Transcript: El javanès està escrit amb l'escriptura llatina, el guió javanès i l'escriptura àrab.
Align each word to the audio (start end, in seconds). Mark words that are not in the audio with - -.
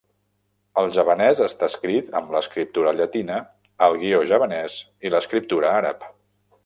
El 0.83 0.87
javanès 0.95 1.41
està 1.47 1.67
escrit 1.71 2.09
amb 2.19 2.33
l'escriptura 2.35 2.95
llatina, 3.01 3.37
el 3.89 3.99
guió 4.05 4.23
javanès 4.33 4.79
i 5.07 5.13
l'escriptura 5.17 5.71
àrab. 5.83 6.11